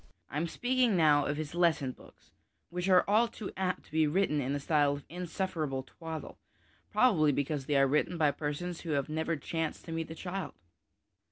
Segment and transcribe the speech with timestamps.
[0.31, 2.31] I am speaking now of his lesson books,
[2.71, 6.39] which are all too apt to be written in a style of insufferable twaddle,
[6.89, 10.55] probably because they are written by persons who have never chanced to meet a child.